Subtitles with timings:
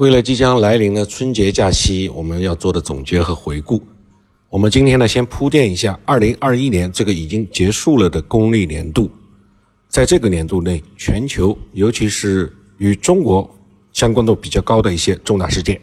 [0.00, 3.82] 为了即将来临的春节假期，我们要做的总结和回顾，
[4.48, 9.10] 我们今天呢先铺垫一下2021年这个已经结束了的公历年度。
[9.90, 13.46] 在这个年度内，全球尤其是与中国
[13.92, 15.78] 相关度比较高的一些重大事件。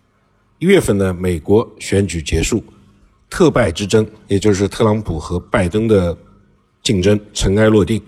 [0.57, 2.63] 一月份呢，美国选举结束，
[3.29, 6.17] 特拜之争，也就是特朗普和拜登的
[6.81, 8.01] 竞争尘埃落定，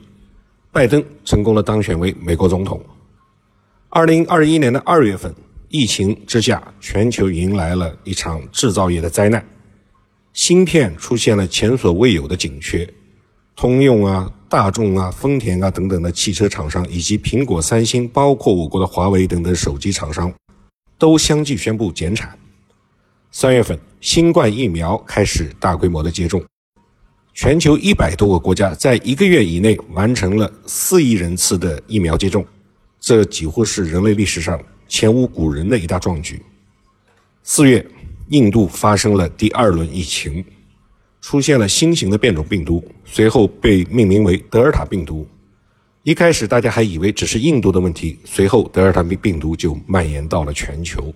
[0.71, 2.83] 拜登成功的当选为美国总统。
[3.89, 5.31] 二零二一年的二月份，
[5.69, 9.43] 疫情之下，全球迎来了一场制造业的灾难，
[10.33, 12.91] 芯片出现了前所未有的紧缺，
[13.55, 20.33] 通用啊、大众啊、丰田啊等等的汽车厂商，以及苹果、三星，包括我国的华为等等手机厂商，
[20.97, 22.35] 都相继宣布减产。
[23.31, 26.43] 三月份，新冠疫苗开始大规模的接种，
[27.35, 32.43] 全球一百多个国家在一个月以内完成了四亿人次的疫苗接种。
[32.99, 36.41] 这几乎是人类历史上前无古人的一大壮举。
[37.43, 37.85] 四月，
[38.29, 40.43] 印度发生了第二轮疫情，
[41.21, 45.25] 出现了新型的变种病毒，随后被命名为德尔塔病毒。
[46.03, 51.13] 一开始大家还以为只是印度的问题，随后德尔塔病病毒就蔓延到了全球。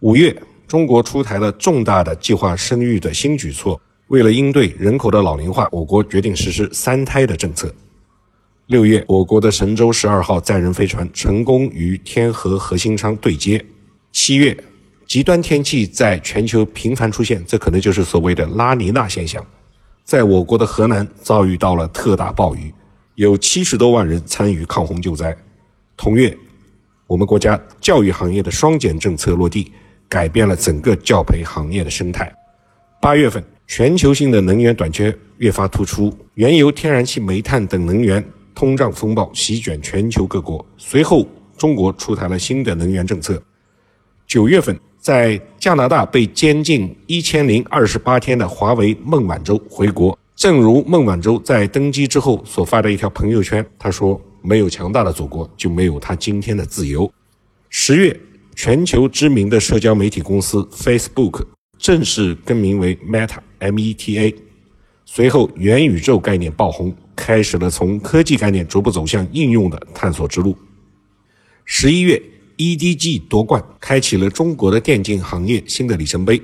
[0.00, 0.36] 五月，
[0.68, 7.74] 中国出台了重大的计划生育的新举措，为了应对人口的老龄化，我国决定实施三胎的政策。
[8.66, 13.62] 六月，我国的神舟十二号载人飞船成功与天河核心舱对接。
[14.10, 14.56] 七月，
[15.06, 19.44] 极端天气在全球频繁出现，这可能就是所谓的拉尼娜现象。
[20.02, 22.72] 在我国的河南遭遇到了特大暴雨，
[23.16, 25.36] 有七十多万人参与抗洪救灾。
[25.94, 26.34] 同月，
[27.06, 29.70] 我们国家教育行业的双减政策落地，
[30.08, 32.34] 改变了整个教培行业的生态。
[32.98, 38.24] 八月份，全球性的能源短缺越发突出，原油、天然气、煤炭等能源。
[38.54, 43.42] 通胀风暴席卷全球各国，随后中国出台了新的能源政策。
[44.26, 50.18] 九月份，在加拿大被监禁一千零二十八天的华为孟晚舟回国。
[50.36, 57.10] 正如孟晚舟在登机之后所发的一条朋友圈，他说：“没有强大的祖国，就没有他今天的自由。”
[57.70, 58.20] 十月，
[58.56, 61.44] 全球知名的社交媒体公司 Facebook
[61.78, 64.34] 正式更名为 Meta（M-E-T-A）。
[65.04, 66.92] 随后，元宇宙概念爆红。
[67.16, 70.56] 开始了从科技概念逐步走向应用的探索之路。
[71.64, 72.22] 十一月
[72.56, 76.40] ，EDG 夺冠，开启了中国的电竞行业新的里程碑。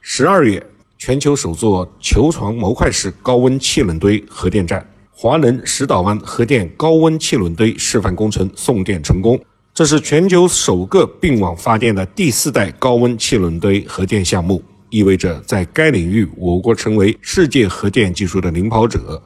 [0.00, 0.64] 十二月，
[0.98, 9.40] 全球首座球床模块式高温气冷堆核电站——华能石岛湾核电高温气冷堆示范工程送电成功。
[9.74, 19.22] 这是全球首个并网发电的第四代高温气冷堆核电项目，意味着在该领域，我国成为世界核电技术的领跑者。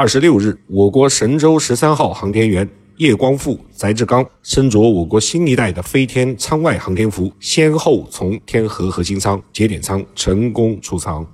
[0.00, 11.26] 二十六日，我国神舟十三号航天员叶光富、翟志刚身着我国新一代的飞天舱外航天服，先后从天河核心舱、节点舱成功出舱。